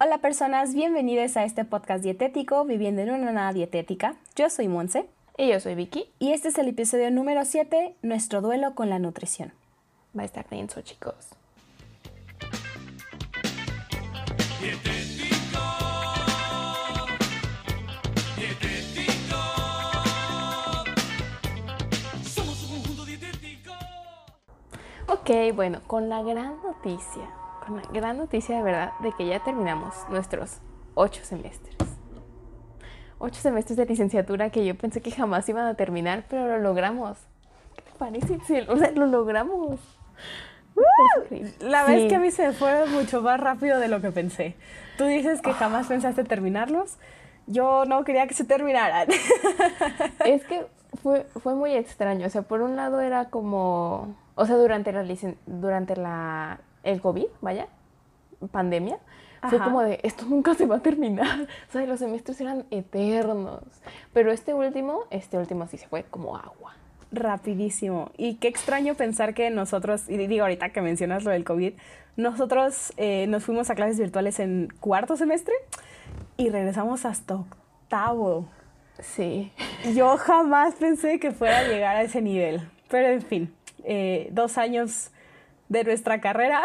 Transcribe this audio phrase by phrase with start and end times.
[0.00, 4.16] Hola personas, bienvenidos a este podcast dietético Viviendo en una nada dietética.
[4.34, 5.06] Yo soy Monse.
[5.38, 6.10] Y yo soy Vicky.
[6.18, 9.52] Y este es el episodio número 7, nuestro duelo con la nutrición.
[10.16, 11.28] Va a estar denso, chicos.
[14.60, 15.60] Dietético,
[18.36, 19.36] dietético.
[22.24, 23.72] Somos un conjunto dietético.
[25.06, 27.30] Ok, bueno, con la gran noticia,
[27.66, 30.58] con la gran noticia de verdad de que ya terminamos nuestros
[30.94, 31.76] ocho semestres.
[33.18, 37.16] Ocho semestres de licenciatura que yo pensé que jamás iban a terminar, pero lo logramos.
[37.76, 38.38] ¿Qué te parece?
[38.68, 39.80] O sea, lo logramos.
[41.60, 42.08] La vez Sí.
[42.08, 44.56] que a mí se fue mucho más rápido de lo que pensé.
[44.98, 46.98] Tú dices que jamás pensaste terminarlos.
[47.46, 49.08] Yo no quería que se terminaran.
[50.24, 50.66] Es que
[51.02, 52.26] fue, fue muy extraño.
[52.26, 54.14] O sea, por un lado era como.
[54.34, 55.04] O sea, durante la
[55.46, 57.66] durante la el COVID, vaya,
[58.52, 58.98] pandemia,
[59.48, 61.46] fue como de esto nunca se va a terminar.
[61.68, 63.62] O sea, los semestres eran eternos.
[64.12, 66.74] Pero este último, este último sí se fue como agua.
[67.12, 68.10] Rapidísimo.
[68.16, 71.74] Y qué extraño pensar que nosotros, y digo ahorita que mencionas lo del COVID,
[72.16, 75.54] nosotros eh, nos fuimos a clases virtuales en cuarto semestre
[76.36, 78.48] y regresamos hasta octavo.
[79.00, 79.52] Sí.
[79.94, 82.68] Yo jamás pensé que fuera a llegar a ese nivel.
[82.88, 85.10] Pero en fin, eh, dos años
[85.68, 86.62] de nuestra carrera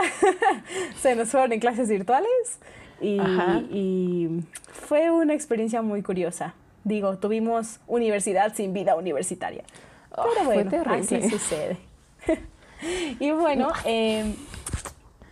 [1.01, 2.59] se nos fueron en clases virtuales
[3.01, 4.27] y,
[4.71, 6.53] fue una experiencia muy curiosa.
[6.83, 9.63] Digo, tuvimos universidad sin vida universitaria.
[10.11, 11.17] Oh, Pero fue bueno, terrible.
[11.17, 11.77] así sucede.
[13.19, 14.33] y bueno, eh,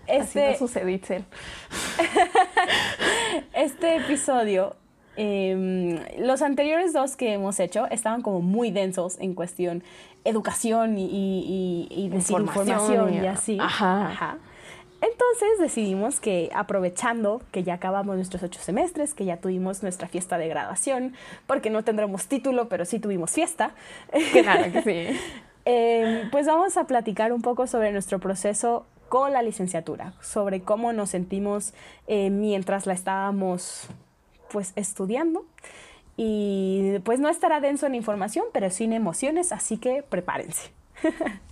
[0.07, 1.25] Así este, no sucede, Itzel.
[3.53, 4.75] este episodio,
[5.17, 9.83] em, los anteriores dos que hemos hecho estaban como muy densos en cuestión
[10.23, 13.57] educación y, y, y- y decir Información y así.
[13.59, 14.37] ajá.
[14.99, 20.39] Entonces decidimos que aprovechando que ya acabamos nuestros ocho semestres, que ya tuvimos nuestra fiesta
[20.39, 21.13] de graduación,
[21.45, 23.71] porque no tendremos título, pero sí tuvimos fiesta,
[24.31, 25.19] Claro que sí.
[25.65, 30.91] eh, pues vamos a platicar un poco sobre nuestro proceso con la licenciatura, sobre cómo
[30.93, 31.73] nos sentimos
[32.07, 33.87] eh, mientras la estábamos
[34.51, 35.45] pues estudiando.
[36.15, 40.71] Y pues no estará denso en información, pero sin emociones, así que prepárense.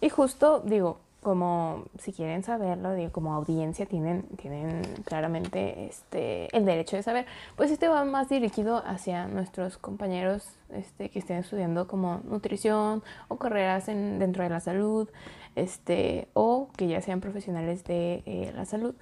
[0.00, 6.64] Y justo digo, como si quieren saberlo, digo, como audiencia tienen, tienen claramente este el
[6.64, 7.26] derecho de saber.
[7.56, 13.36] Pues este va más dirigido hacia nuestros compañeros este, que estén estudiando como nutrición o
[13.36, 15.08] carreras en, dentro de la salud,
[15.56, 18.94] este, o que ya sean profesionales de eh, la salud.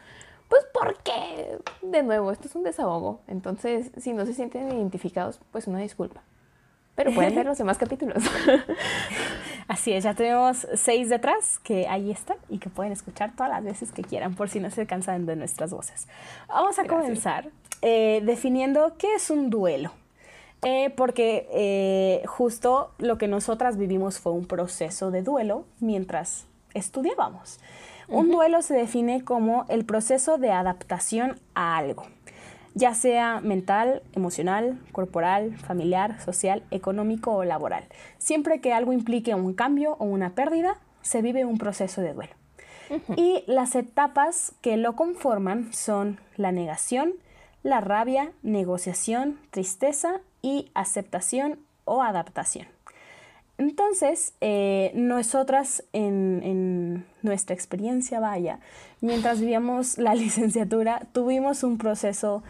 [0.48, 3.20] Pues porque, de nuevo, esto es un desahogo.
[3.26, 6.22] Entonces, si no se sienten identificados, pues una disculpa.
[6.94, 8.22] Pero pueden ver los demás capítulos.
[9.68, 13.62] Así es, ya tenemos seis detrás que ahí están y que pueden escuchar todas las
[13.62, 16.08] veces que quieran por si no se cansan de nuestras voces.
[16.48, 17.02] Vamos a Gracias.
[17.02, 17.50] comenzar
[17.82, 19.92] eh, definiendo qué es un duelo.
[20.62, 27.60] Eh, porque eh, justo lo que nosotras vivimos fue un proceso de duelo mientras estudiábamos.
[28.08, 32.04] Un duelo se define como el proceso de adaptación a algo,
[32.74, 37.84] ya sea mental, emocional, corporal, familiar, social, económico o laboral.
[38.18, 42.32] Siempre que algo implique un cambio o una pérdida, se vive un proceso de duelo.
[43.16, 47.14] Y las etapas que lo conforman son la negación,
[47.64, 52.75] la rabia, negociación, tristeza y aceptación o adaptación.
[53.58, 58.58] Entonces, eh, nosotras en, en nuestra experiencia, vaya,
[59.00, 62.42] mientras vivíamos la licenciatura, tuvimos un proceso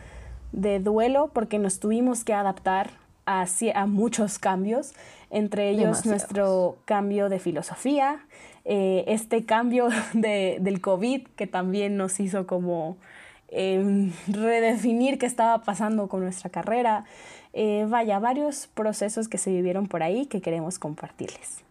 [0.53, 2.91] de duelo porque nos tuvimos que adaptar
[3.25, 4.95] a, a muchos cambios,
[5.31, 6.07] entre ellos Demasiados.
[6.07, 8.21] nuestro cambio de filosofía,
[8.65, 12.97] eh, este cambio de- del COVID que también nos hizo como
[13.49, 17.05] em, redefinir qué estaba pasando con nuestra carrera.
[17.59, 21.65] Eh, vaya, varios procesos que se vivieron por ahí que queremos compartirles.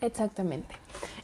[0.00, 0.74] Exactamente.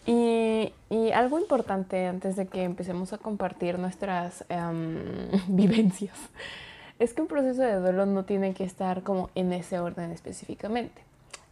[0.05, 0.71] Y,
[1.15, 6.19] algo importante antes de que empecemos a compartir nuestras em, vivencias
[6.99, 11.01] es que un proceso de duelo no tiene que estar como en ese orden específicamente.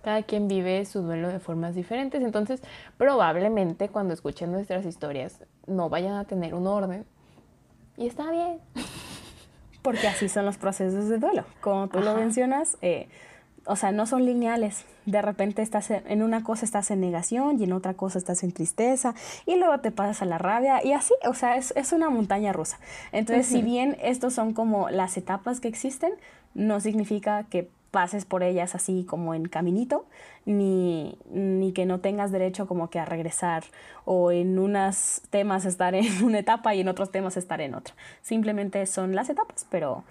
[0.02, 2.61] Cada quien vive su duelo de formas diferentes, entonces
[2.99, 7.06] probablemente cuando escuchen nuestras historias no vayan a tener un orden.
[7.97, 8.58] Y está bien.
[9.82, 11.44] Porque así son los procesos de duelo.
[11.61, 13.08] Como tú lo mencionas, eh,
[13.67, 14.84] o sea, no son lineales.
[15.06, 18.43] De repente estás en, en una cosa estás en negación y en otra cosa estás
[18.43, 19.14] en tristeza
[19.46, 22.52] y luego te pasas a la rabia y así, o sea, es, es una montaña
[22.52, 22.79] rusa.
[23.11, 26.12] Entonces, si bien estos son como las etapas que existen,
[26.55, 30.06] no significa que pases por ellas así como en caminito,
[30.47, 33.65] ni, ni que no tengas derecho como que a regresar
[34.05, 37.94] o en unos temas estar en una etapa y en otros temas estar en otra.
[38.23, 40.03] Simplemente son las etapas, pero,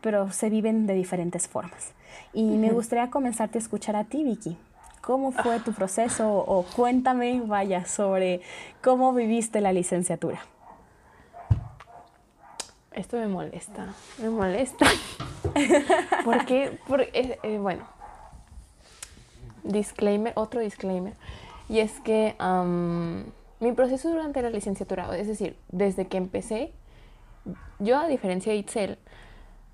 [0.00, 1.92] pero se viven de diferentes formas.
[2.32, 4.56] Y me gustaría comenzarte a escuchar a ti, Vicky.
[5.00, 8.40] ¿Cómo fue tu proceso o cuéntame, vaya, sobre
[8.82, 10.40] cómo viviste la licenciatura?
[12.92, 13.88] Esto me molesta,
[14.18, 14.86] me molesta.
[16.24, 17.84] Porque, porque eh, eh, bueno,
[19.62, 21.14] disclaimer, otro disclaimer.
[21.68, 22.36] Y es que
[23.60, 26.72] mi proceso durante la licenciatura, es decir, desde que empecé,
[27.78, 28.98] yo a diferencia de Itzel,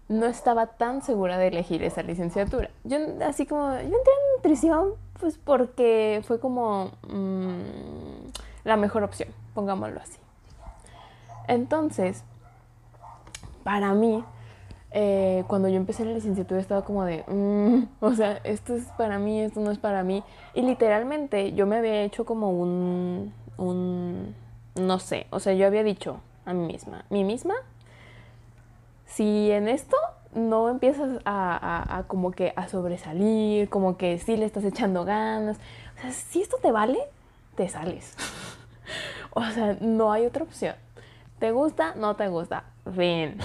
[0.09, 2.71] no estaba tan segura de elegir esa licenciatura.
[2.85, 8.31] Yo así como, yo entré en nutrición pues porque fue como mm,
[8.65, 10.19] la mejor opción, pongámoslo así.
[11.47, 12.25] Entonces,
[13.63, 14.25] para mí,
[14.93, 19.19] eh, cuando yo empecé la licenciatura estaba como de, mm, o sea, esto es para
[19.19, 20.23] mí, esto no es para mí.
[20.55, 24.35] Y literalmente yo me había hecho como un, un,
[24.77, 27.55] no sé, o sea, yo había dicho a mí misma, mí misma,
[29.07, 29.97] si en esto
[30.35, 35.05] no empiezas a, a- a como que a sobresalir, como que sí le estás echando
[35.05, 35.57] ganas,
[35.99, 36.99] o sea, si esto te vale,
[37.57, 38.15] te sales.
[39.33, 40.75] o sea, no hay otra opción.
[41.39, 41.95] ¿Te gusta?
[41.97, 42.65] No te gusta.
[42.85, 43.39] Ven.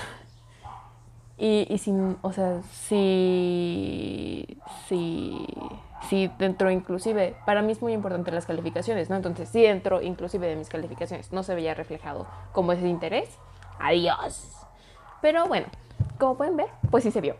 [1.38, 5.46] Y, y si, o sea, si, si,
[6.10, 9.18] si dentro inclusive, para mí es muy importante las calificaciones, ¿no?
[9.18, 13.30] Entonces, si dentro inclusive de mis calificaciones no se veía reflejado como ese interés,
[13.80, 14.50] adiós.
[15.22, 15.68] Pero bueno,
[16.18, 17.36] como pueden ver, pues sí se vio.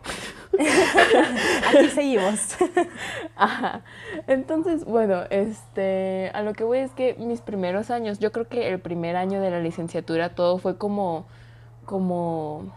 [1.68, 2.56] Aquí seguimos.
[3.36, 3.82] Ajá.
[4.26, 8.68] Entonces, bueno, este, a lo que voy es que mis primeros años, yo creo que
[8.68, 11.26] el primer año de la licenciatura todo fue como,
[11.86, 12.72] como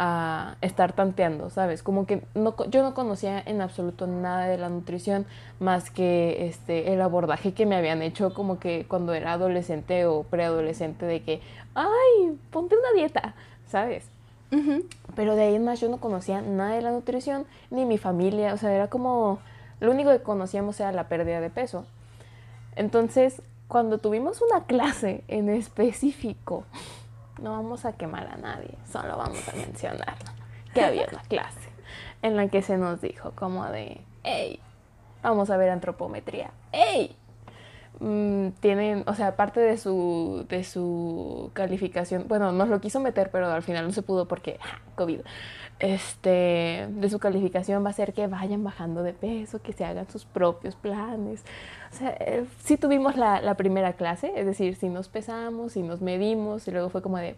[0.00, 1.82] a estar tanteando, ¿sabes?
[1.82, 5.26] Como que no, yo no conocía en absoluto nada de la nutrición
[5.58, 10.22] más que este, el abordaje que me habían hecho como que cuando era adolescente o
[10.22, 11.40] preadolescente de que,
[11.74, 13.34] ay, ponte una dieta,
[13.66, 14.08] ¿sabes?
[15.16, 18.54] Pero de ahí en más yo no conocía nada de la nutrición, ni mi familia,
[18.54, 19.40] o sea, era como,
[19.80, 21.84] lo único que conocíamos era la pérdida de peso.
[22.76, 26.64] Entonces, cuando tuvimos una clase en específico,
[27.40, 30.16] no vamos a quemar a nadie, solo vamos a mencionar
[30.74, 31.70] que había una clase
[32.22, 34.60] en la que se nos dijo como de, hey,
[35.22, 37.16] vamos a ver antropometría, hey,
[38.00, 43.30] mm, tienen, o sea, parte de su, de su calificación, bueno, nos lo quiso meter,
[43.30, 44.80] pero al final no se pudo porque ¡ja!
[44.96, 45.20] COVID.
[45.80, 50.10] Este, de su calificación va a ser que vayan bajando de peso, que se hagan
[50.10, 51.44] sus propios planes.
[51.92, 55.82] O sea, eh, sí tuvimos la, la primera clase, es decir, si nos pesamos, si
[55.82, 57.36] nos medimos, y luego fue como de,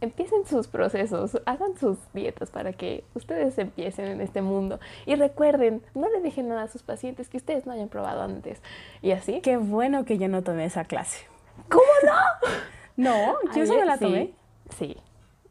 [0.00, 4.78] empiecen sus procesos, hagan sus dietas para que ustedes empiecen en este mundo.
[5.06, 8.62] Y recuerden, no le dejen nada a sus pacientes que ustedes no hayan probado antes.
[9.02, 9.40] Y así.
[9.40, 11.26] Qué bueno que yo no tomé esa clase.
[11.68, 12.48] ¿Cómo no?
[12.98, 14.32] No, yo solo la sí, tomé.
[14.76, 14.96] Sí,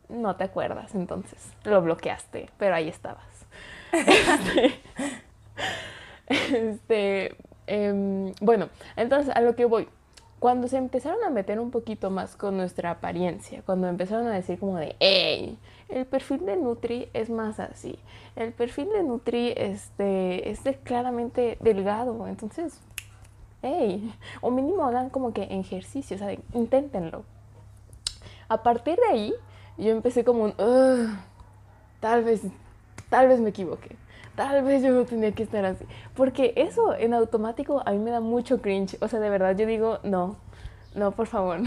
[0.09, 3.23] no te acuerdas, entonces lo bloqueaste, pero ahí estabas.
[3.93, 4.81] Este,
[6.69, 8.67] este, em, bueno,
[8.97, 9.87] entonces a lo que voy.
[10.39, 14.59] Cuando se empezaron a meter un poquito más con nuestra apariencia, cuando empezaron a decir
[14.59, 15.57] como de, hey,
[15.89, 17.97] el perfil de Nutri es más así,
[18.35, 22.79] el perfil de Nutri este, es claramente delgado, entonces,
[23.63, 27.23] hey, o mínimo hagan como que ejercicio, o sea, inténtenlo.
[28.47, 29.33] A partir de ahí,
[29.77, 31.09] yo empecé como un, "Ugh,
[31.99, 32.41] tal vez,
[33.09, 33.95] tal vez me equivoqué.
[34.37, 35.83] Tal vez yo no tenía que estar así.
[36.15, 38.95] Porque eso en automático a mí me da mucho cringe.
[39.01, 40.37] O sea, de verdad yo digo, no,
[40.95, 41.59] no, por favor.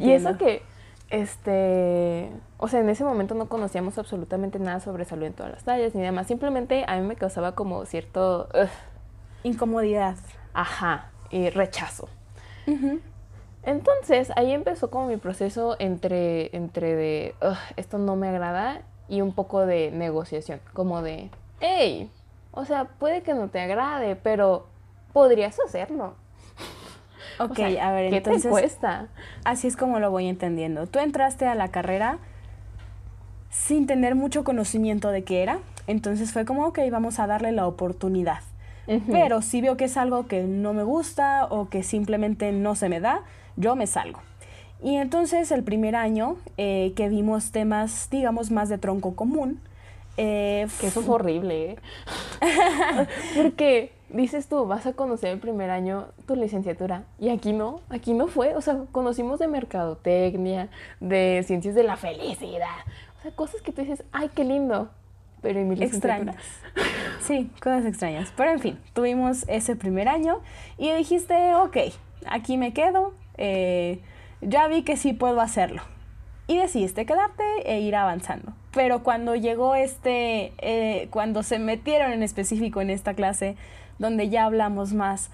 [0.00, 0.62] Y eso que,
[1.08, 5.64] este, o sea, en ese momento no conocíamos absolutamente nada sobre salud en todas las
[5.64, 6.26] tallas ni demás.
[6.26, 8.68] Simplemente a mí me causaba como cierto, ugh,
[9.42, 10.16] Incomodidad.
[10.52, 12.06] ajá, y rechazo.
[13.64, 19.20] Entonces ahí empezó como mi proceso entre, entre de, "Ugh, esto no me agrada y
[19.20, 21.30] un poco de negociación, como de,
[21.62, 22.10] hey,
[22.52, 24.68] o sea, puede que no te agrade, pero
[25.14, 26.16] podrías hacerlo.
[27.48, 29.08] O Ok, sea, a ver, ¿qué entonces te cuesta?
[29.44, 30.86] así es como lo voy entendiendo.
[30.86, 32.18] Tú entraste a la carrera
[33.50, 37.66] sin tener mucho conocimiento de qué era, entonces fue como, ok, vamos a darle la
[37.66, 38.40] oportunidad.
[39.10, 42.88] Pero si veo que es algo que no me gusta o que simplemente no se
[42.88, 43.22] me da,
[43.56, 44.20] yo me salgo.
[44.82, 49.60] Y entonces el primer año eh, que vimos temas, digamos, más de tronco común,
[50.16, 51.76] eh, Que eso fue horrible, ¿eh?
[53.36, 58.12] Porque dices tú, vas a conocer el primer año tu licenciatura y aquí no, aquí
[58.14, 58.54] no fue.
[58.56, 60.68] O sea, conocimos de mercadotecnia,
[61.00, 62.68] de ciencias de la felicidad,
[63.18, 64.88] o sea, cosas que tú dices, ay, qué lindo.
[65.40, 66.44] Pero en mi licenciatura- extrañas.
[67.20, 68.32] Sí, cosas extrañas.
[68.36, 70.40] Pero en fin, tuvimos ese primer año
[70.78, 71.76] y dijiste, ok,
[72.26, 74.00] aquí me quedo, eh,
[74.40, 75.82] ya vi que sí puedo hacerlo.
[76.46, 78.52] Y decidiste quedarte e ir avanzando.
[78.74, 83.56] Pero cuando llegó este, eh, cuando se metieron en específico en esta clase,
[83.98, 85.30] donde ya hablamos más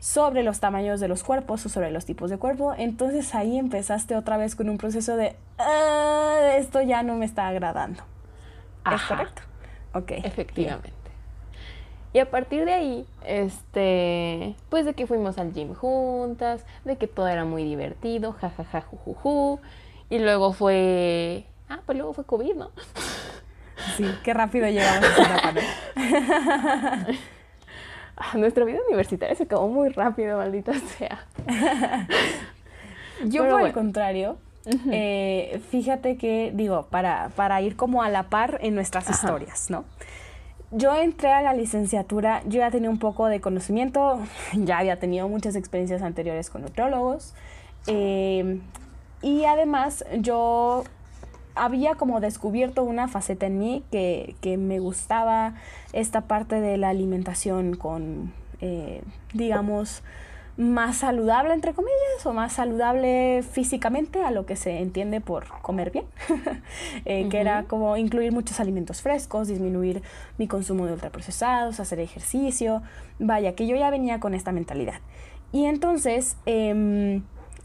[0.00, 4.16] sobre los tamaños de los cuerpos o sobre los tipos de cuerpo, entonces ahí empezaste
[4.16, 8.02] otra vez con un proceso de, "Ah, esto ya no me está agradando.
[8.86, 9.16] ¿Es Ajá.
[9.16, 9.42] correcto?
[9.94, 10.10] Ok.
[10.24, 10.90] Efectivamente.
[12.12, 17.06] Y a partir de ahí, este, pues de que fuimos al gym juntas, de que
[17.06, 19.58] todo era muy divertido, jajaja, jujuju.
[20.10, 21.46] Y luego fue.
[21.68, 22.70] Ah, pues luego fue COVID, ¿no?
[23.96, 25.60] Sí, qué rápido llegamos a esa etapa, ¿no?
[28.16, 31.26] Ah, Nuestra vida universitaria se acabó muy rápido, maldita sea.
[33.24, 34.38] Yo Pero por el contrario,
[34.90, 39.14] eh, fíjate que, digo, para, para ir como a la par en nuestras Ajá.
[39.14, 39.84] historias, ¿no?
[40.70, 44.20] Yo entré a la licenciatura, yo ya tenía un poco de conocimiento,
[44.54, 47.34] ya había tenido muchas experiencias anteriores con nutriólogos,
[47.86, 48.60] eh,
[49.22, 50.84] y además yo
[51.54, 55.54] había como descubierto una faceta en mí que, que me gustaba
[55.92, 60.02] esta parte de la alimentación con, eh, digamos,
[60.56, 65.90] más saludable, entre comillas, o más saludable físicamente a lo que se entiende por comer
[65.90, 66.04] bien,
[67.04, 70.02] Eh, que era como incluir muchos alimentos frescos, disminuir
[70.38, 72.82] mi consumo de ultraprocesados, hacer ejercicio,
[73.18, 75.00] vaya, que yo ya venía con esta mentalidad.
[75.52, 77.22] Y entonces, em,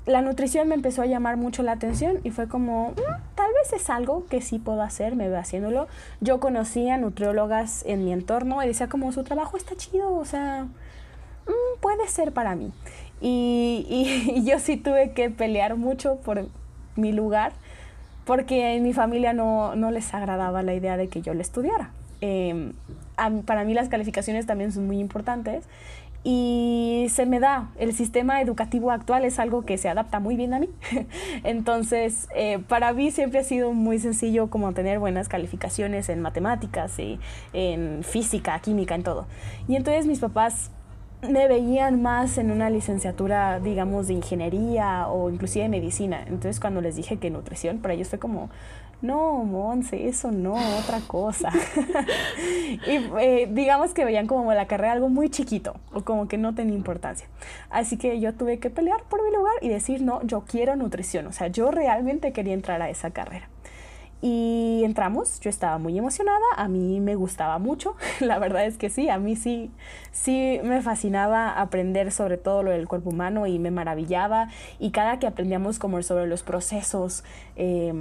[0.10, 2.96] la nutrición me empezó a llamar mucho la atención y fue como, "Mm,
[3.36, 5.88] tal vez es algo que sí puedo hacer, me veo haciéndolo.
[6.22, 10.64] Yo conocía nutriólogas en mi entorno y decía como su trabajo está chido, o sea,
[11.48, 12.72] "Mm, puede ser para mí.
[13.22, 13.86] Y,
[14.36, 16.48] y- yo sí tuve que pelear mucho por
[16.96, 17.52] mi lugar
[18.26, 21.92] porque en mi familia no, no les agradaba la idea de que yo le estudiara.
[22.22, 25.66] Mí- para mí las calificaciones también son muy importantes
[26.24, 30.54] y se me da, el sistema educativo actual es algo que se adapta muy bien
[30.54, 30.70] a mí.
[31.44, 37.00] Entonces, eh, para mí siempre ha sido muy sencillo como tener buenas calificaciones en matemáticas
[37.00, 37.20] y
[37.54, 39.28] en física, química, en todo.
[39.68, 40.72] Y entonces mis papás
[41.22, 46.22] me veían más en una licenciatura, digamos, de ingeniería o inclusive medicina.
[46.24, 48.50] Entonces cuando les dije que nutrición, para ellos fue como,
[49.02, 51.52] no, Monse, eso no, otra cosa.
[52.88, 56.54] y eh, digamos que veían como la carrera algo muy chiquito o como que no
[56.56, 57.28] tenía importancia.
[57.70, 61.28] Así que yo tuve que pelear por mi lugar y decir, no, yo quiero nutrición.
[61.28, 63.48] O sea, yo realmente quería entrar a esa carrera.
[64.22, 68.90] Y entramos, yo estaba muy emocionada, a mí me gustaba mucho, la verdad es que
[68.90, 69.72] sí, a mí sí,
[70.12, 75.20] sí me fascinaba aprender sobre todo lo del cuerpo humano y me maravillaba y cada
[75.20, 77.24] que aprendíamos como sobre los procesos
[77.56, 77.94] eh,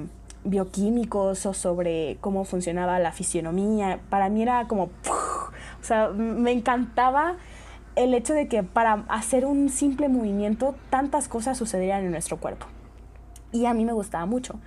[0.44, 7.36] bioquímicos o sobre cómo funcionaba la fisionomía, para mí era como, o sea, me encantaba
[7.96, 12.66] el hecho de que para hacer un simple movimiento tantas cosas sucedieran en nuestro cuerpo.
[13.50, 14.60] Y a mí me gustaba mucho.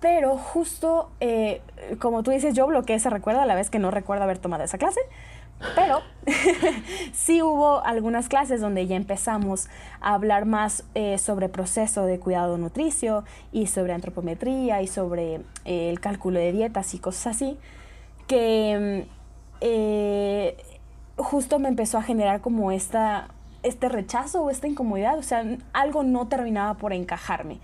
[0.00, 1.62] Pero justo, eh,
[1.98, 4.64] como tú dices, yo bloqueé ese recuerdo a la vez que no recuerdo haber tomado
[4.64, 5.00] esa clase.
[5.74, 6.02] Pero
[7.12, 9.68] sí hubo algunas clases donde ya empezamos
[10.00, 15.88] a hablar más eh, sobre proceso de cuidado nutricio y sobre antropometría y sobre eh,
[15.88, 17.56] el cálculo de dietas y cosas así,
[18.26, 19.10] que mm,
[19.62, 20.56] eh,
[21.16, 23.28] justo me empezó a generar como esta,
[23.62, 27.60] este rechazo o esta incomodidad, o sea, algo no terminaba por encajarme.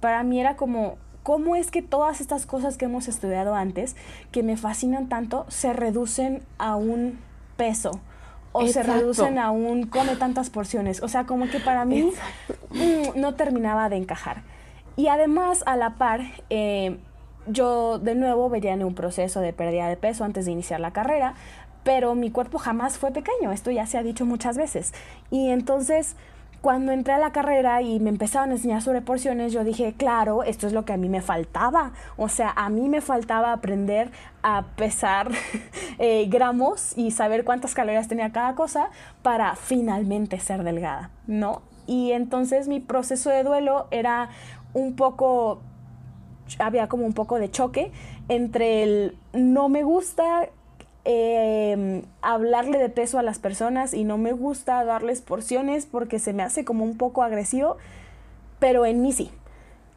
[0.00, 3.94] Para mí era como, ¿cómo es que todas estas cosas que hemos estudiado antes,
[4.32, 7.18] que me fascinan tanto, se reducen a un
[7.56, 8.00] peso?
[8.52, 11.02] O se reducen a un come tantas porciones.
[11.02, 12.10] O sea, como que para mí
[12.70, 14.42] mm, no terminaba de encajar.
[14.96, 16.96] Y además, a la par, eh,
[17.46, 20.92] yo de nuevo venía en un proceso de pérdida de peso antes de iniciar la
[20.92, 21.34] carrera,
[21.84, 24.92] pero mi cuerpo jamás fue pequeño, esto ya se ha dicho muchas veces.
[25.30, 26.16] Y entonces,
[26.60, 30.42] cuando entré a la carrera y me empezaban a enseñar sobre porciones, yo dije, claro,
[30.42, 31.92] esto es lo que a mí me faltaba.
[32.16, 34.10] O sea, a mí me faltaba aprender
[34.42, 35.30] a pesar
[35.98, 38.90] eh, gramos y saber cuántas calorías tenía cada cosa
[39.22, 41.62] para finalmente ser delgada, ¿no?
[41.86, 44.30] Y entonces mi proceso de duelo era
[44.74, 45.60] un poco
[46.58, 47.90] había como un poco de choque
[48.28, 50.48] entre el no me gusta
[51.08, 56.32] eh, hablarle de peso a las personas y no me gusta darles porciones porque se
[56.32, 57.76] me hace como un poco agresivo,
[58.58, 59.30] pero en mí sí,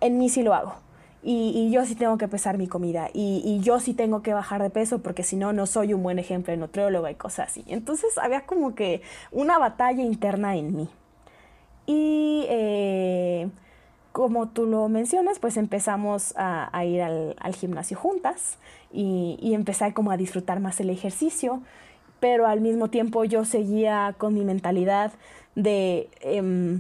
[0.02, 0.76] en mí sí lo hago.
[1.24, 4.34] Y, y yo sí tengo que pesar mi comida y, y yo sí tengo que
[4.34, 7.50] bajar de peso porque si no, no soy un buen ejemplo de nutrióloga y cosas
[7.50, 7.66] así.
[7.68, 9.02] Entonces había como que
[9.32, 10.90] una batalla interna en mí.
[11.88, 13.50] Y eh,
[14.12, 18.58] como tú lo mencionas, pues empezamos a, a ir al, al, gimnasio juntas
[18.92, 21.62] y, y, empecé como a disfrutar más el ejercicio,
[22.20, 25.12] pero al mismo tiempo yo seguía con mi mentalidad
[25.56, 26.80] de eh,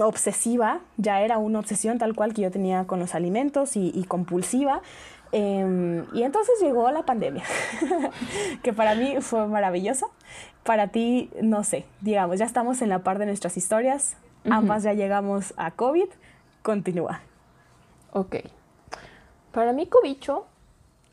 [0.00, 4.04] obsesiva, ya era una obsesión tal cual que yo tenía con los alimentos y, y
[4.04, 4.82] compulsiva.
[5.30, 7.44] Eh, y entonces llegó la pandemia,
[8.62, 10.06] que para mí fue maravillosa.
[10.64, 14.54] Para ti, no sé, digamos, ya estamos en la par de nuestras historias, uh -huh.
[14.54, 16.08] ambas ya llegamos a COVID,
[16.68, 17.22] continúa.
[18.12, 18.36] Ok.
[19.52, 20.44] Para mí, Cobicho,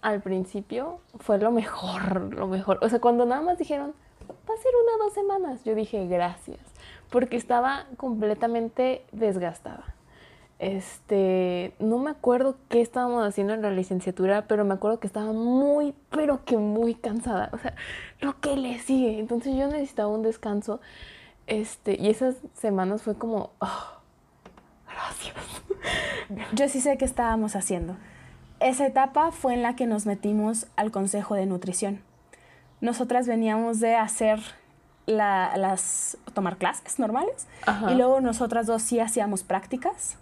[0.02, 2.80] al principio, fue lo mejor, lo mejor.
[2.82, 3.94] O sea, cuando nada más dijeron,
[4.30, 6.60] va a ser una o dos semanas, yo dije, gracias,
[7.10, 9.96] porque estaba completamente desgastada.
[10.60, 15.32] Este, no me acuerdo qué estábamos haciendo en la licenciatura, pero me acuerdo que estaba
[15.32, 17.50] muy, pero que muy cansada.
[17.54, 17.76] O sea,
[18.20, 19.20] lo que le sigue.
[19.20, 20.82] Entonces yo necesitaba un descanso.
[21.48, 23.95] Este, y esas semanas fue como, oh,
[24.96, 25.36] gracias.
[26.54, 27.96] Yo sí sé qué estábamos haciendo.
[28.60, 32.02] Esa etapa fue en la que nos metimos al Consejo de Nutrición.
[32.82, 34.40] Nosotras veníamos de hacer
[35.06, 37.92] la, las, tomar clases normales Ajá.
[37.92, 40.18] y luego nosotras dos sí hacíamos prácticas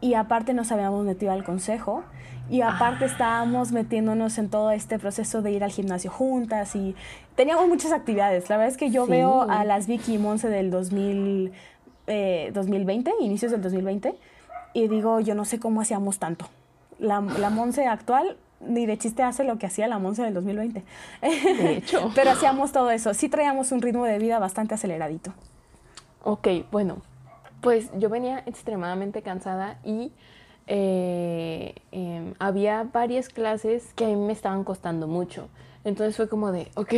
[0.00, 2.02] y aparte nos habíamos metido al consejo
[2.48, 3.08] y aparte ah.
[3.08, 6.94] estábamos metiéndonos en todo este proceso de ir al gimnasio juntas y
[7.34, 8.48] teníamos muchas actividades.
[8.48, 9.12] La verdad es que yo sí.
[9.12, 11.52] veo a las Vicky y Monse del 2000,
[12.06, 14.14] eh, 2020, inicios del 2020,
[14.74, 16.46] y digo, yo no sé cómo hacíamos tanto.
[16.98, 20.82] La, la Monse actual ni de chiste hace lo que hacía la Monse del 2020.
[21.20, 22.10] De hecho.
[22.14, 23.14] Pero hacíamos todo eso.
[23.14, 25.32] Sí traíamos un ritmo de vida bastante aceleradito.
[26.22, 26.98] Ok, bueno,
[27.60, 30.12] pues yo venía extremadamente cansada y
[30.66, 35.48] eh, eh, había varias clases que a mí me estaban costando mucho.
[35.84, 36.94] Entonces fue como de, ok,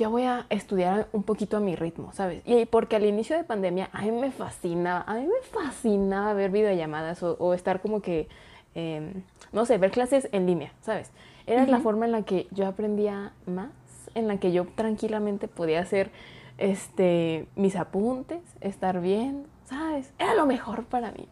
[0.00, 2.42] ya voy a estudiar un poquito a mi ritmo, ¿sabes?
[2.46, 6.50] Y porque al inicio de pandemia a mí me fascinaba, a mí me fascinaba ver
[6.50, 8.26] videollamadas o, o estar como que,
[8.74, 9.12] eh,
[9.52, 11.10] no sé, ver clases en línea, ¿sabes?
[11.46, 11.70] Era uh -huh.
[11.70, 13.70] la forma en la que yo aprendía más,
[14.14, 16.10] en la que yo tranquilamente podía hacer
[16.56, 20.14] este, mis apuntes, estar bien, ¿sabes?
[20.18, 21.28] Era lo mejor para mí.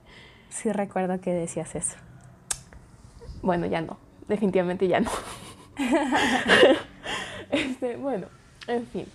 [0.50, 1.96] Sí recuerdo que decías eso.
[3.40, 3.96] Bueno, ya no,
[4.28, 5.10] definitivamente ya no.
[7.50, 8.26] este, bueno,
[8.68, 9.06] en fin.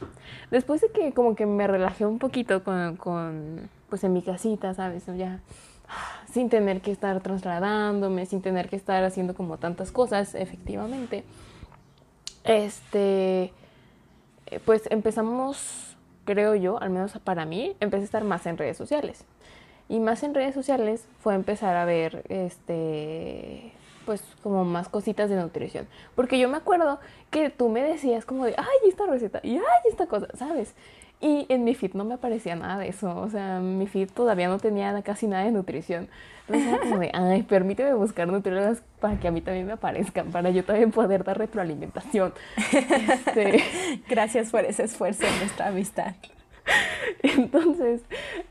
[0.52, 4.74] Después de que como que me relajé un poquito con, con pues en mi casita,
[4.74, 5.06] ¿sabes?
[5.18, 5.40] Ya
[6.32, 11.24] sin tener que estar trasladándome, sin tener que estar haciendo como tantas cosas, efectivamente.
[12.44, 13.54] Este,
[14.66, 19.26] pues empezamos creo yo, al menos para mí, empecé a estar más en redes sociales.
[19.90, 23.74] Y más en redes sociales fue empezar a ver, este,
[24.06, 25.88] pues como más cositas de nutrición.
[26.16, 27.00] Porque yo me acuerdo
[27.32, 30.74] que tú me decías como de, ay, esta receta, y ay, esta cosa, ¿sabes?
[31.22, 33.18] Y en mi feed no me aparecía nada de eso.
[33.18, 36.10] O sea, mi feed todavía no tenía casi nada de nutrición.
[36.48, 40.32] Entonces era como de, ay, permíteme buscar nutriólogas para que a mí también me aparezcan,
[40.32, 42.34] para yo también poder dar retroalimentación.
[42.74, 43.64] Este...
[44.10, 46.16] Gracias por ese esfuerzo en nuestra amistad.
[47.24, 48.02] Entonces,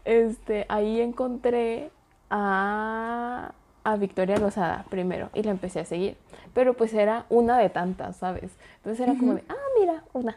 [0.07, 1.91] este, ahí encontré
[2.31, 3.53] a,
[3.85, 6.17] a Victoria Lozada primero y la empecé a seguir.
[6.55, 8.53] Pero pues era una de tantas, ¿sabes?
[8.77, 9.21] Entonces era uh -huh.
[9.21, 10.37] como de, ah, mira, una.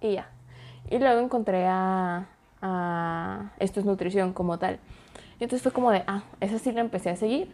[0.00, 0.28] Y ya.
[0.90, 2.26] Y luego encontré a,
[2.62, 4.78] a Esto es Nutrición como tal.
[5.38, 7.50] Y entonces fue como de, ah, esa sí la empecé a seguir.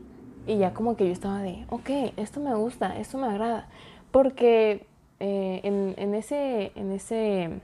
[0.46, 3.68] Y ya como que yo estaba de, ok, esto me gusta, esto me agrada.
[4.11, 4.87] Porque
[5.20, 7.61] eh, en, en, ese, en ese,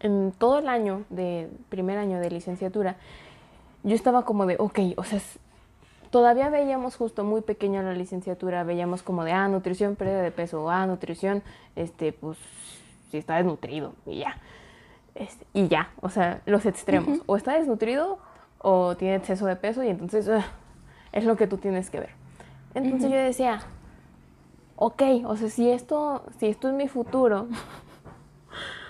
[0.00, 2.96] en todo el año de primer año de licenciatura,
[3.84, 5.20] yo estaba como de, ok, o sea,
[6.10, 10.64] todavía veíamos justo muy pequeño la licenciatura, veíamos como de, ah, nutrición, pérdida de peso,
[10.64, 11.42] o, ah, nutrición,
[11.74, 12.38] este, pues,
[13.10, 14.36] si está desnutrido, y ya.
[15.14, 17.08] Este, y ya, o sea, los extremos.
[17.08, 17.24] Uh -huh.
[17.26, 18.18] O está desnutrido
[18.58, 20.42] o tiene exceso de peso y entonces uh,
[21.12, 22.10] es lo que tú tienes que ver.
[22.74, 23.16] Entonces uh -huh.
[23.16, 23.60] yo decía,
[24.76, 27.48] ok, o sea, si esto, si esto es mi futuro,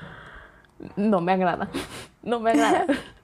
[0.97, 1.69] no me agrada,
[2.23, 2.87] no me agrada.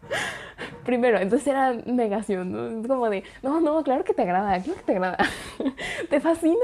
[0.84, 2.88] Primero, entonces era negación, ¿no?
[2.88, 5.18] como de, no, no, claro que te agrada, claro que te agrada,
[6.10, 6.56] te fascina.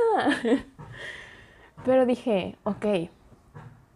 [1.85, 2.87] Pero dije, ok,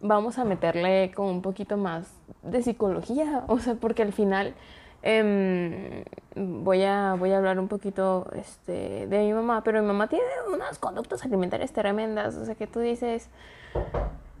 [0.01, 2.07] vamos a meterle como un poquito más
[2.41, 4.53] de psicología, o sea, porque al final
[5.01, 6.05] eh,
[6.35, 10.25] voy, a, voy a hablar un poquito este, de mi mamá, pero mi mamá tiene
[10.53, 13.29] unas conductas alimentarias tremendas, o sea, que tú dices,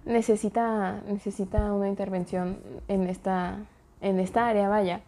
[0.05, 3.57] necesita, necesita una intervención en esta,
[4.01, 5.01] en esta área, vaya.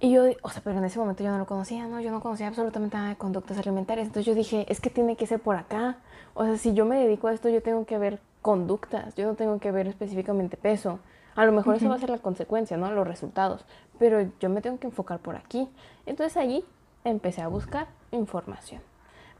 [0.00, 2.00] Y yo, o sea, pero en ese momento yo no lo conocía, ¿no?
[2.00, 4.06] Yo no conocía absolutamente nada de conductas alimentarias.
[4.06, 5.96] Entonces yo dije, es que tiene que ser por acá.
[6.34, 9.14] O sea, si yo me dedico a esto, yo tengo que ver conductas.
[9.16, 11.00] Yo no tengo que ver específicamente peso.
[11.34, 12.90] A lo mejor eso va a ser la consecuencia, ¿no?
[12.92, 13.64] Los resultados.
[13.98, 15.68] Pero yo me tengo que enfocar por aquí.
[16.06, 16.64] Entonces allí
[17.04, 18.80] empecé a buscar información.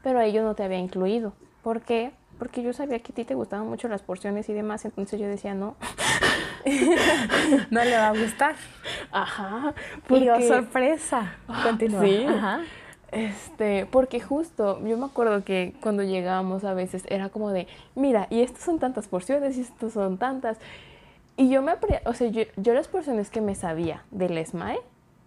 [0.03, 1.33] Pero ahí yo no te había incluido.
[1.63, 2.11] ¿Por qué?
[2.39, 4.85] Porque yo sabía que a ti te gustaban mucho las porciones y demás.
[4.85, 5.75] Entonces yo decía, no.
[7.69, 8.55] No le va a gustar.
[9.11, 9.73] Ajá.
[10.09, 11.33] Y yo, porque- sorpresa.
[11.63, 12.01] Continúa.
[12.01, 12.25] Sí.
[12.27, 12.61] Ajá.
[13.11, 18.27] Este, porque justo, yo me acuerdo que cuando llegábamos a veces era como de, mira,
[18.29, 20.57] y estas son tantas porciones, y estas son tantas.
[21.35, 21.73] Y yo me,
[22.05, 24.79] o sea, yo, yo las porciones que me sabía del SMAE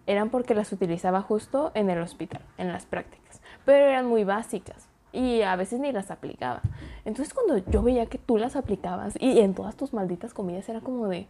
[0.07, 4.87] eran porque las utilizaba justo en el hospital, en las prácticas, pero eran muy básicas
[5.13, 6.61] y a veces ni las aplicaba.
[7.05, 10.81] Entonces cuando yo veía que tú las aplicabas y en todas tus malditas comidas era
[10.81, 11.27] como de,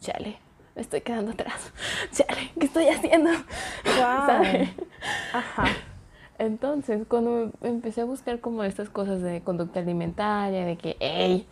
[0.00, 0.38] chale,
[0.74, 1.72] me estoy quedando atrás,
[2.12, 3.30] chale, ¿qué estoy haciendo?
[3.96, 4.70] ¿Sabes?
[5.32, 5.66] Ajá.
[6.38, 11.46] Entonces, cuando empecé a buscar como estas cosas de conducta alimentaria, de que, hey,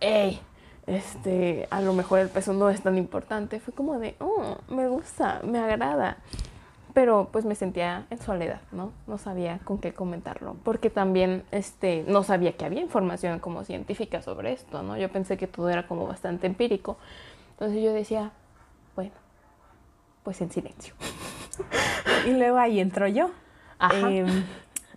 [0.00, 0.40] hey,
[0.86, 4.88] este, a lo mejor el peso no es tan importante, fue como de, oh, me
[4.88, 6.18] gusta, me agrada.
[6.96, 8.90] Pero pues me sentía en soledad, ¿no?
[9.06, 14.22] No sabía con qué comentarlo, porque también, este, no sabía que había información como científica
[14.22, 14.96] sobre esto, ¿no?
[14.96, 16.96] Yo pensé que todo era como bastante empírico.
[17.50, 18.30] Entonces yo decía,
[18.94, 19.12] bueno,
[20.22, 20.94] pues en silencio.
[22.26, 23.30] Y luego ahí entro yo.
[23.78, 24.10] Ajá.
[24.10, 24.44] Em,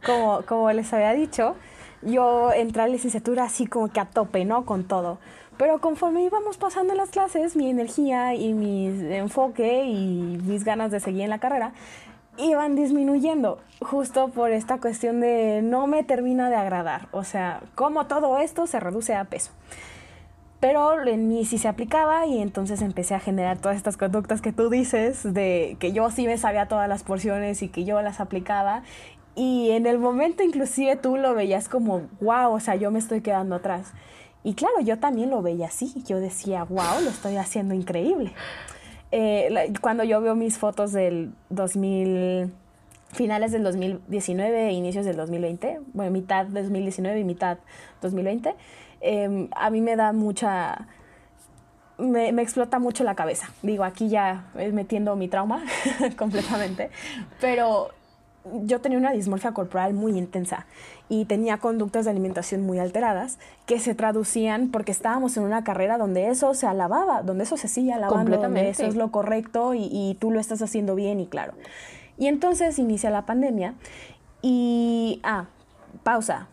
[0.06, 1.58] como, como les había dicho,
[2.02, 4.66] yo entré a la licenciatura así como que a tope, ¿no?
[4.66, 5.20] Con todo.
[5.60, 11.02] Pero conforme íbamos pasando las clases, mi energía y mi enfoque y mis ganas de
[11.02, 11.74] seguir en la carrera
[12.38, 17.10] iban disminuyendo, justo por esta cuestión de no me termina de agradar.
[17.12, 19.52] O sea, como todo esto se reduce a peso.
[20.62, 24.54] Pero en mí sí se aplicaba y entonces empecé a generar todas estas conductas que
[24.54, 28.22] tú dices, de que yo sí me sabía todas las porciones y que yo las
[28.22, 28.84] aplicaba.
[29.36, 33.20] Y en el momento inclusive tú lo veías como, wow, o sea, yo me estoy
[33.20, 33.92] quedando atrás.
[34.44, 36.04] Y claro, yo también lo veía así.
[36.08, 38.34] Yo decía, wow, lo estoy haciendo increíble.
[39.12, 42.52] Eh, cuando yo veo mis fotos del 2000,
[43.12, 47.58] finales del 2019 e inicios del 2020, bueno, mitad 2019 y mitad
[48.02, 48.56] 2020,
[49.02, 50.88] eh, a mí me da mucha...
[51.98, 53.52] Me, me explota mucho la cabeza.
[53.62, 55.66] Digo, aquí ya eh, metiendo mi trauma
[56.18, 56.92] completamente,
[57.42, 57.90] pero
[58.64, 60.66] yo tenía una dismorfia corporal muy intensa
[61.10, 65.98] y tenía conductas de alimentación muy alteradas que se traducían porque estábamos en una carrera
[65.98, 69.90] donde eso se alababa, donde eso se sigue alabando, donde eso es lo correcto y,
[69.92, 71.54] y tú lo estás haciendo bien y claro.
[72.18, 73.76] Y entonces inicia la pandemia
[74.42, 75.46] y, ah,
[76.04, 76.48] pausa.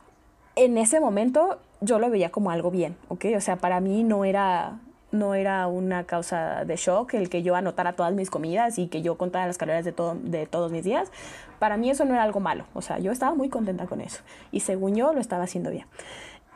[0.54, 3.26] En ese momento yo lo veía como algo bien, ¿ok?
[3.36, 4.78] O sea, para mí no era,
[5.16, 9.02] no era una causa de shock el que yo anotara todas mis comidas y que
[9.02, 11.10] yo contara las calorías de, todo, de todos mis días.
[11.58, 12.66] Para mí eso no era algo malo.
[12.74, 14.22] O sea, yo estaba muy contenta con eso.
[14.52, 15.86] Y según yo lo estaba haciendo bien.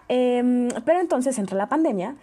[0.09, 2.17] Em, pero entonces entró la pandemia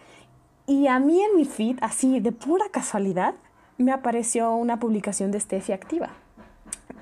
[0.65, 3.35] y a mí en mi feed, así de pura casualidad,
[3.77, 6.09] me apareció una publicación de Steffi Activa.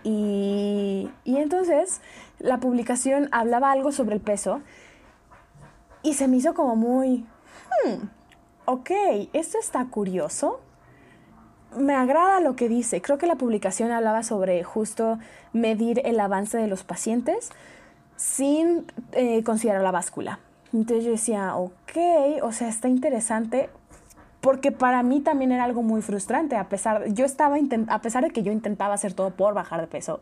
[0.04, 2.02] Y, y entonces
[2.38, 4.62] la publicación hablaba algo sobre el peso
[6.04, 7.26] y se me hizo como muy,
[7.84, 8.06] hmm,
[8.66, 8.92] ok,
[9.34, 10.60] esto está curioso.
[11.78, 13.02] Me agrada lo que dice.
[13.02, 15.20] Creo que la publicación hablaba sobre justo
[15.54, 17.50] medir el avance de los pacientes
[18.16, 20.40] sin eh, considerar la báscula.
[20.74, 23.70] Entonces yo decía, ok, o sea, está interesante
[24.42, 28.30] porque para mí también era algo muy frustrante, a pesar, yo estaba a pesar de
[28.30, 30.22] que yo intentaba hacer todo por bajar de peso,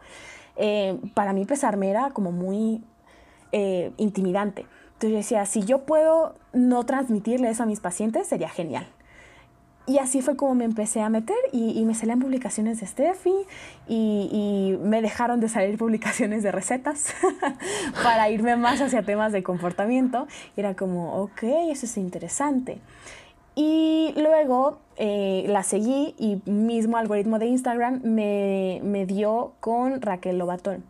[0.56, 2.82] eh, para mí pesarme era como muy
[3.52, 4.66] eh, intimidante.
[5.04, 8.88] Entonces yo decía, si yo puedo no transmitirle eso a mis pacientes, sería genial.
[9.86, 13.34] Y así fue como me empecé a meter y, y me salían publicaciones de Steffi
[13.86, 17.14] y, y me dejaron de salir publicaciones de recetas
[18.04, 20.26] para irme más hacia temas de comportamiento.
[20.56, 22.80] Y era como, ok, eso es interesante.
[23.56, 30.38] Y luego eh, la seguí y mismo algoritmo de Instagram me, me dio con Raquel
[30.38, 30.86] Lobatón.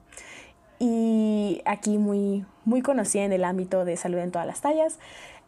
[0.79, 4.99] Y aquí muy, muy conocida en el ámbito de salud en todas las tallas.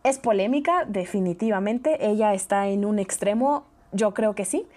[0.04, 2.08] Es polémica, definitivamente.
[2.08, 4.68] Ella está en un extremo, yo creo que sí.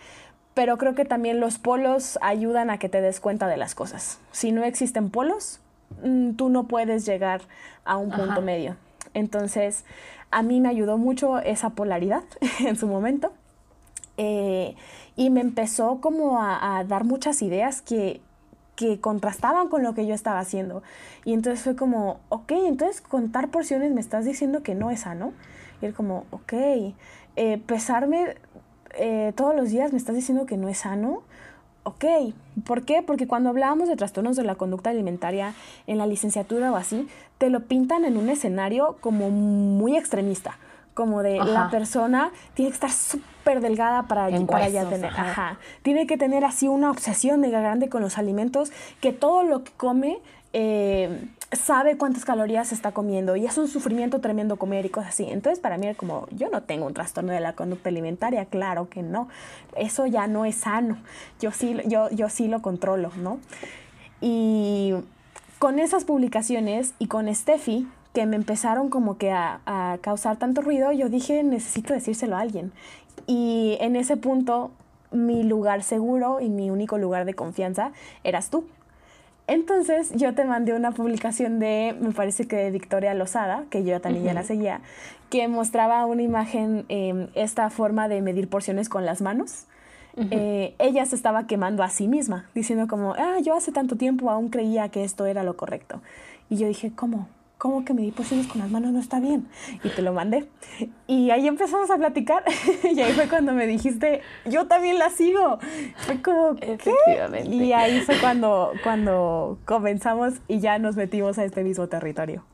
[0.55, 4.19] Pero creo que también los polos ayudan a que te des cuenta de las cosas.
[4.33, 5.61] Si no existen polos,
[6.03, 7.43] mm, tú no puedes llegar
[7.85, 8.41] a un punto Ajá.
[8.41, 8.77] medio.
[9.15, 9.85] Entonces,
[10.31, 12.25] a mí me ayudó mucho esa polaridad
[12.61, 13.33] en su momento.
[14.17, 14.75] Eh,
[15.15, 18.21] y me empezó como a, a dar muchas ideas que,
[18.79, 20.85] que contrastaban con lo que yo estaba haciendo.
[21.25, 25.33] Y entonces fue como, ok, entonces contar porciones me estás diciendo que no es sano.
[25.83, 28.37] Y él como, ok, eh, pesarme
[28.95, 31.23] eh, todos los días me estás diciendo que no es sano.
[31.83, 32.05] Ok,
[32.65, 33.03] ¿por qué?
[33.03, 35.55] Porque cuando hablábamos de trastornos de la conducta alimentaria
[35.89, 40.57] en la licenciatura o así, te lo pintan en un escenario como muy extremista,
[40.99, 41.49] como de Ajá.
[41.49, 45.31] la persona tiene que estar súper delgada para, En para ya huesos, tener, ajá.
[45.31, 45.59] ajá.
[45.83, 49.71] Tiene que tener así una obsesión mega grande con los alimentos, que todo lo que
[49.77, 50.19] come
[50.55, 55.27] eh, sabe cuántas calorías está comiendo y es un sufrimiento tremendo comer y cosas así.
[55.31, 58.89] Entonces para mí era como, yo no tengo un trastorno de la conducta alimentaria, claro
[58.89, 59.29] que no.
[59.77, 60.99] Eso ya no es sano.
[61.39, 63.39] Yo sí, yo, yo sí lo controlo, ¿no?
[64.21, 64.95] Y
[65.61, 70.63] con esas publicaciones y con Steffi, que me empezaron como que a, a causar tanto
[70.63, 72.73] ruido, yo dije, necesito decírselo a alguien.
[73.27, 74.71] Y en ese punto,
[75.11, 77.93] mi lugar seguro y mi único lugar de confianza
[78.25, 78.65] eras tú.
[79.49, 83.99] Entonces yo te mandé una publicación de, me parece que de Victoria Lozada, que yo
[83.99, 84.83] también ya la seguía,
[85.31, 89.65] que mostraba una imagen, eh, esta forma de medir porciones con las manos.
[90.33, 94.31] Eh, ella se estaba quemando a sí misma, diciendo como, ah, yo hace tanto tiempo
[94.31, 96.03] aún creía que esto era lo correcto.
[96.51, 97.29] Y yo dije, ¿cómo?
[97.59, 99.49] ¿Cómo que medir porciones con las manos no está bien?
[99.83, 100.49] Y te lo mandé.
[101.09, 102.45] Y ahí empezamos a platicar.
[102.85, 105.59] y ahí fue cuando me dijiste, yo también la sigo.
[105.97, 106.95] Fue como, ¿qué?
[107.51, 112.45] Y ahí fue cuando, cuando comenzamos y ya nos metimos a este mismo territorio.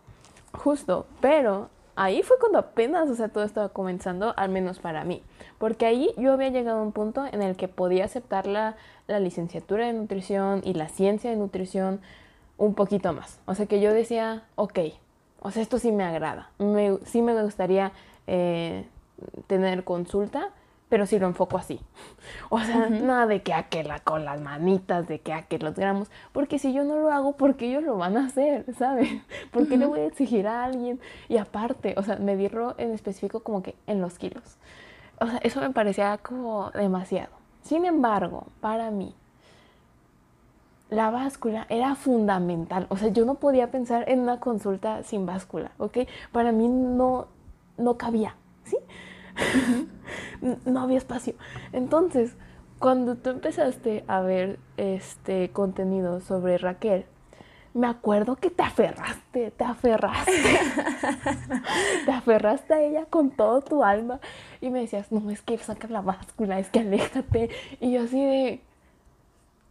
[0.52, 5.22] Justo, pero ahí fue cuando apenas, o sea, todo estaba comenzando, al menos para mí.
[5.58, 9.20] Porque ahí yo había llegado a un punto en el que podía aceptar la, la
[9.20, 12.00] licenciatura de nutrición y la ciencia de nutrición
[12.58, 13.40] un poquito más.
[13.46, 14.78] O sea, que yo decía, ok,
[15.40, 16.50] o sea, esto sí me agrada.
[16.58, 17.92] Me, sí me gustaría
[18.26, 18.86] eh,
[19.46, 20.50] tener consulta,
[20.88, 21.80] pero si lo enfoco así.
[22.48, 25.58] O sea, nada de que a que la con las manitas, de que a que
[25.58, 28.64] los gramos, porque si yo no lo hago, ¿por qué ellos lo van a hacer?
[28.78, 29.10] ¿Sabes?
[29.50, 31.00] ¿Por qué le voy a exigir a alguien?
[31.28, 34.56] Y aparte, o sea, medirlo en específico como que en los kilos.
[35.20, 37.32] O sea, eso me parecía como demasiado.
[37.62, 39.14] Sin embargo, para mí,
[40.94, 42.86] la báscula era fundamental.
[42.88, 45.98] O sea, yo no podía pensar en una consulta sin báscula, ¿ok?
[46.30, 47.26] Para mí no,
[47.76, 48.76] no cabía, ¿sí?
[50.66, 51.34] No había espacio.
[51.72, 52.36] Entonces,
[52.78, 57.06] cuando tú empezaste a ver este contenido sobre Raquel,
[57.72, 60.32] me acuerdo que te aferraste, te aferraste.
[62.06, 64.20] te aferraste a ella con todo tu alma
[64.60, 67.50] y me decías, no, es que saca la báscula, es que aléjate.
[67.80, 68.60] Y yo así de,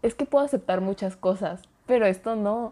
[0.04, 2.72] es que puedo aceptar muchas cosas, pero esto no.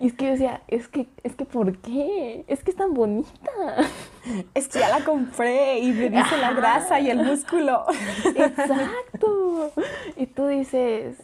[0.00, 2.44] y es que yo decía, es que, es que, ¿por qué?
[2.48, 3.30] Es que es tan bonita.
[4.54, 7.84] Es que ya la compré y me dice la grasa y el músculo.
[8.36, 9.72] Exacto.
[10.16, 11.16] Y tú dices,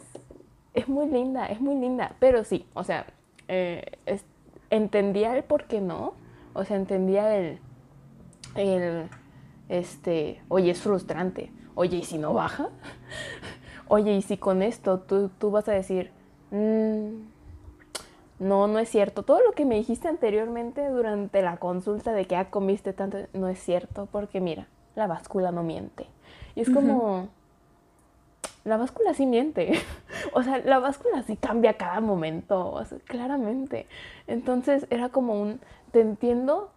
[0.73, 2.13] es muy linda, es muy linda.
[2.19, 3.05] Pero sí, o sea,
[3.47, 4.25] eh, es-
[4.69, 6.13] entendía el por qué no.
[6.53, 7.59] O sea, entendía el,
[8.55, 9.07] el,
[9.69, 11.51] este, oye, es frustrante.
[11.79, 12.67] Oye, ¿y si no baja?
[13.87, 16.11] Oye, ¿y si con esto tú, tú vas a decir,
[16.51, 17.21] "Mm,
[18.39, 19.23] no, no es cierto.
[19.23, 23.47] Todo lo que me dijiste anteriormente durante la consulta de que ya comiste tanto, no
[23.47, 26.05] es cierto, porque mira, la báscula no miente.
[26.53, 27.29] Y es como,
[28.65, 29.71] la báscula sí miente.
[30.33, 33.87] o sea, la báscula sí cambia cada momento, o sea, claramente.
[34.27, 35.61] Entonces era como un,
[35.93, 36.71] te entiendo,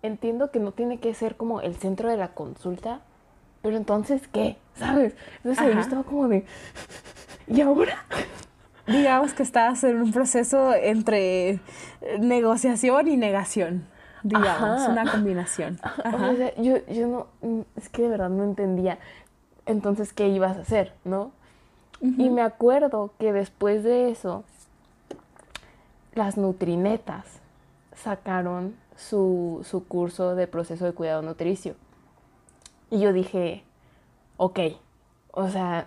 [0.00, 3.02] entiendo que no tiene que ser como el centro de la consulta,
[3.64, 4.58] pero entonces, ¿qué?
[4.76, 5.14] ¿Sabes?
[5.42, 6.44] Entonces yo estaba como de,
[7.46, 8.04] ¿y ahora?
[8.86, 11.60] Digamos que estás en un proceso entre
[12.20, 13.86] negociación y negación.
[14.22, 14.92] Digamos, Ajá.
[14.92, 15.78] una combinación.
[15.82, 16.30] Ajá.
[16.30, 18.98] O sea, yo, yo no, es que de verdad no entendía
[19.64, 21.32] entonces qué ibas a hacer, ¿no?
[22.02, 24.44] Y me acuerdo que después de eso,
[26.12, 27.24] las Nutrinetas
[27.96, 31.76] sacaron su, su curso de proceso de cuidado nutricio.
[32.94, 33.64] Y yo dije,
[34.36, 34.60] ok,
[35.32, 35.84] o sea,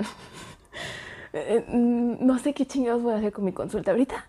[1.34, 4.26] eh, mm, no sé qué chingados voy a hacer con mi consulta ahorita.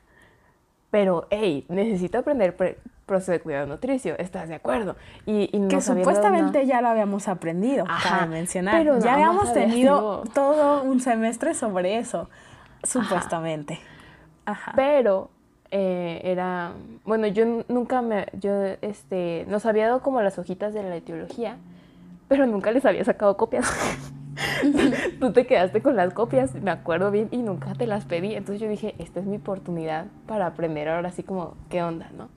[0.92, 4.94] Pero, hey, necesito aprender pre- proceso de cuidado nutricio, ¿estás de acuerdo?
[5.26, 8.78] Y, y no que supuestamente ya lo habíamos aprendido, Ajá, cabe mencionar.
[8.78, 12.28] pero ya habíamos había tenido todo un semestre sobre eso,
[12.84, 13.80] supuestamente.
[14.44, 14.72] Ajá.
[14.76, 15.30] Pero
[15.72, 16.72] eh, era,
[17.04, 21.56] bueno, yo nunca me, yo, este, nos había dado como las hojitas de la etiología,
[22.28, 23.66] pero nunca les había sacado copias.
[25.20, 28.34] Tú te quedaste con las copias, me acuerdo bien, y nunca te las pedí.
[28.34, 32.28] Entonces yo dije, esta es mi oportunidad para aprender ahora sí como, ¿qué onda, no?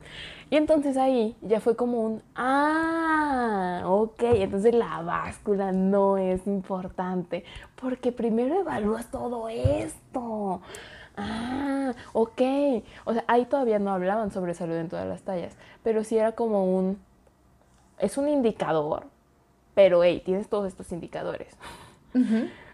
[0.49, 7.45] Y entonces ahí ya fue como un, ah, ok, entonces la báscula no es importante,
[7.79, 10.61] porque primero evalúas todo esto.
[11.15, 12.41] Ah, ok.
[13.05, 16.33] O sea, ahí todavía no hablaban sobre salud en todas las tallas, pero sí era
[16.33, 16.99] como un,
[17.99, 19.05] es un indicador,
[19.81, 21.57] pero hey, tienes todos estos indicadores.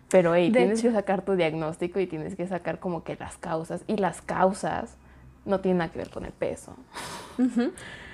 [0.09, 0.89] Pero hey, De tienes hecho.
[0.89, 3.85] que sacar tu diagnóstico y tienes que sacar como que las causas.
[3.87, 4.97] Y las causas
[5.45, 6.75] no tiene nada que ver con el peso.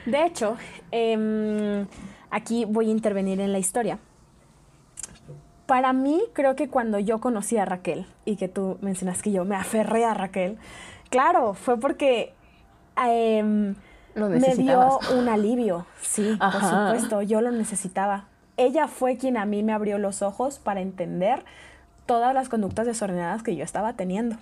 [0.06, 0.58] De hecho,
[0.92, 1.88] em,
[2.30, 3.98] aquí voy a intervenir en la historia.
[5.66, 9.44] Para mí, creo que cuando yo conocí a Raquel y que tú mencionas que yo
[9.44, 10.60] me aferré a Raquel,
[11.10, 12.34] claro, fue porque
[12.96, 13.74] em,
[14.16, 15.88] me dio un alivio.
[16.00, 18.28] Sí, por supuesto, yo lo necesitaba.
[18.58, 21.44] Ella fue quien a mí me abrió los ojos para entender
[22.06, 24.38] todas las conductas desordenadas que yo estaba teniendo.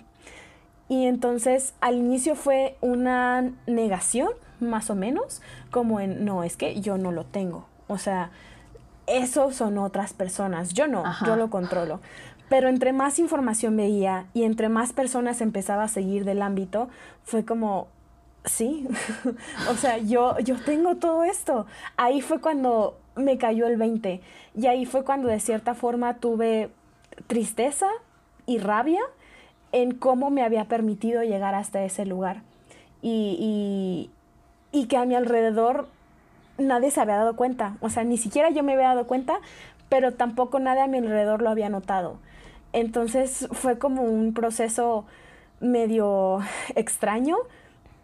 [0.88, 6.80] Y entonces al inicio fue una negación, más o menos, como en, no, es que
[6.80, 7.66] yo no lo tengo.
[7.88, 8.30] O sea,
[9.06, 11.26] eso son otras personas, yo no, Ajá.
[11.26, 12.00] yo lo controlo.
[12.48, 16.88] Pero entre más información veía y entre más personas empezaba a seguir del ámbito,
[17.24, 17.88] fue como,
[18.44, 18.86] sí,
[19.70, 21.66] o sea, yo, yo tengo todo esto.
[21.96, 24.20] Ahí fue cuando me cayó el 20
[24.56, 26.70] y ahí fue cuando de cierta forma tuve
[27.26, 27.86] tristeza
[28.46, 29.00] y rabia
[29.72, 32.42] en cómo me había permitido llegar hasta ese lugar.
[33.00, 34.08] Y,
[34.72, 35.88] y, y que a mi alrededor
[36.58, 39.40] nadie se había dado cuenta, o sea, ni siquiera yo me había dado cuenta,
[39.88, 42.18] pero tampoco nadie a mi alrededor lo había notado.
[42.72, 45.04] Entonces fue como un proceso
[45.60, 46.40] medio
[46.74, 47.36] extraño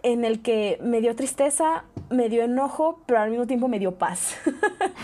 [0.02, 3.96] en el que me dio tristeza, me dio enojo, pero al mismo tiempo me dio
[3.96, 4.36] paz.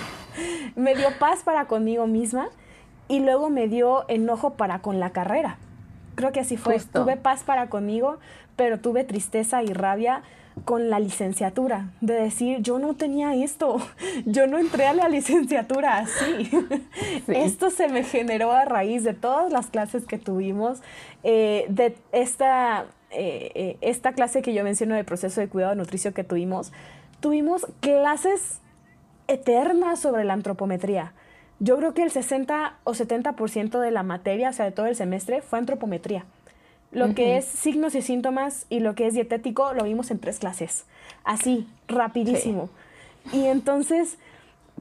[0.76, 2.48] me dio paz para conmigo misma
[3.08, 5.58] y luego me dio enojo para con la carrera.
[6.14, 6.74] Creo que así fue.
[6.74, 7.02] Justo.
[7.02, 8.18] Tuve paz para conmigo,
[8.56, 10.22] pero tuve tristeza y rabia
[10.64, 13.78] con la licenciatura, de decir, yo no tenía esto,
[14.24, 16.50] yo no entré a la licenciatura así.
[17.28, 20.80] Esto se me generó a raíz de todas las clases que tuvimos,
[21.22, 26.14] eh, de esta, eh, eh, esta clase que yo menciono de proceso de cuidado nutricio
[26.14, 26.72] que tuvimos,
[27.20, 28.60] tuvimos clases
[29.26, 31.12] eternas sobre la antropometría.
[31.58, 34.96] Yo creo que el 60 o 70% de la materia, o sea, de todo el
[34.96, 36.26] semestre, fue antropometría.
[36.94, 40.38] Lo que es signos y síntomas y lo que es dietético lo vimos en tres
[40.38, 40.84] clases.
[41.24, 42.70] Así, rapidísimo.
[43.32, 44.18] Y entonces,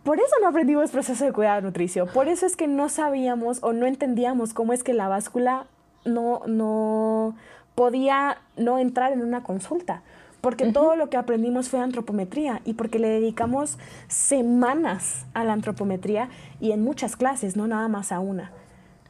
[0.03, 2.05] por eso no aprendimos proceso de cuidado nutricio.
[2.07, 5.65] Por eso es que no sabíamos o no entendíamos cómo es que la báscula
[6.05, 7.35] no, no
[7.75, 10.03] podía no entrar en una consulta.
[10.41, 13.77] Porque todo lo que aprendimos fue antropometría y porque le dedicamos
[14.09, 16.27] semanas a la antropometría
[16.59, 18.51] y en muchas clases, no nada más a una.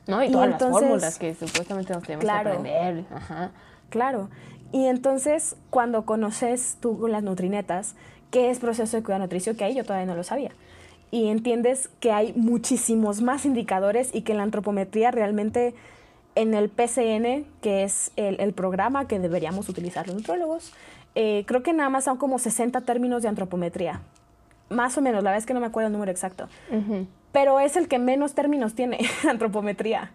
[0.08, 0.22] ¿No?
[0.24, 2.52] Y Y todas entonces- las fórmulas que supuestamente nos tenemos Claro.
[2.52, 3.06] que aprender.
[3.14, 3.52] Ajá.
[3.90, 4.30] Claro.
[4.72, 7.96] Y entonces, cuando conoces tú las nutrinetas,
[8.32, 10.52] qué es proceso de cuidado nutricio, que ahí yo todavía no lo sabía.
[11.12, 15.76] Y entiendes que hay muchísimos más indicadores y que la antropometría realmente
[16.36, 20.74] en el PCN, que es el, el programa que deberíamos utilizar los nutrólogos,
[21.14, 24.02] eh, creo que nada más son como 60 términos de antropometría.
[24.70, 26.48] Más o menos, la verdad es que no me acuerdo el número exacto.
[26.72, 27.06] Ujú.
[27.34, 30.12] Pero es el que menos términos tiene, antropometría.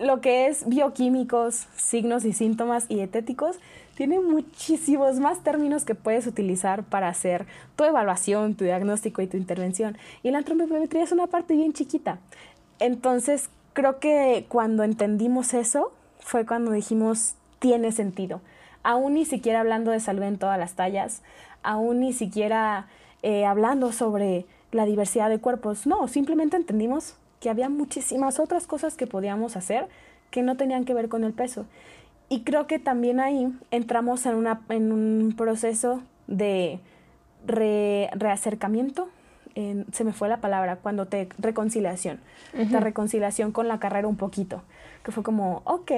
[0.00, 3.60] Lo que es bioquímicos, signos y síntomas y dietéticos,
[3.94, 9.36] tiene muchísimos más términos que puedes utilizar para hacer tu evaluación, tu diagnóstico y tu
[9.36, 9.98] intervención.
[10.22, 12.18] Y la antropometría es una parte bien chiquita.
[12.78, 18.40] Entonces, creo que cuando entendimos eso, fue cuando dijimos, tiene sentido.
[18.82, 21.22] Aún ni siquiera hablando de salud en todas las tallas,
[21.62, 22.86] aún ni siquiera
[23.22, 25.86] eh, hablando sobre la diversidad de cuerpos.
[25.86, 29.88] No, simplemente entendimos que había muchísimas otras cosas que podíamos hacer
[30.30, 31.66] que no tenían que ver con el peso.
[32.28, 36.78] Y creo que también ahí entramos en, una, en un proceso de
[37.44, 39.08] re- reacercamiento,
[39.56, 42.20] en- se me fue la palabra, cuando te reconciliación,
[42.52, 44.62] de reconciliación con la carrera un poquito,
[45.02, 45.90] que fue como, ok,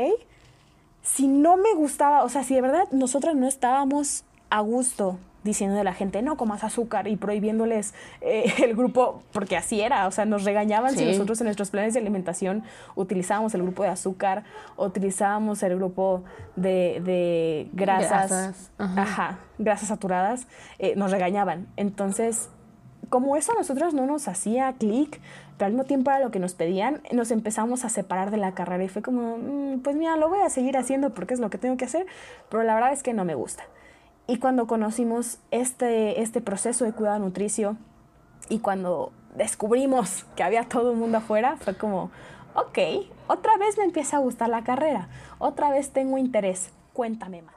[1.02, 5.80] si no me gustaba, o sea, si de verdad nosotras no estábamos a gusto diciendo
[5.80, 10.10] a la gente, no comas azúcar y prohibiéndoles eh, el grupo, porque así era, o
[10.10, 12.62] sea, nos regañaban si nosotros en nuestros planes de alimentación
[12.94, 14.44] utilizábamos el grupo de azúcar,
[14.76, 16.22] utilizábamos el grupo
[16.56, 19.02] de, de grasas, Grasas, ajá.
[19.02, 20.46] ajá, grasas saturadas,
[20.78, 21.66] eh, nos regañaban.
[21.76, 22.48] Entonces,
[23.08, 25.20] como eso a nosotros no nos hacía clic,
[25.58, 28.52] pero al mismo tiempo era lo que nos pedían, nos empezamos a separar de la
[28.54, 31.50] carrera y fue como, "Mm, pues mira, lo voy a seguir haciendo porque es lo
[31.50, 32.06] que tengo que hacer,
[32.48, 33.64] pero la verdad es que no me gusta.
[34.26, 37.76] Y cuando conocimos este, este proceso de cuidado nutricio
[38.48, 42.10] y cuando descubrimos que había todo el mundo afuera, fue como,
[42.54, 42.78] ok,
[43.26, 45.08] otra vez me empieza a gustar la carrera,
[45.38, 47.54] otra vez tengo interés, cuéntame más.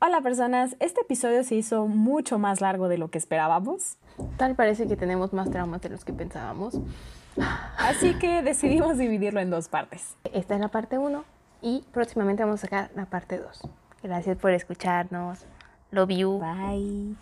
[0.00, 3.96] Hola personas, este episodio se hizo mucho más largo de lo que esperábamos,
[4.36, 6.78] Tal parece que tenemos más traumas de los que pensábamos.
[7.78, 10.16] así que decidimos dividirlo en dos partes.
[10.32, 11.24] Esta es la parte 1
[11.62, 13.68] y próximamente vamos a sacar la parte 2.
[14.02, 15.46] Gracias por escucharnos.
[15.92, 16.46] Love you.
[16.56, 17.16] Bye.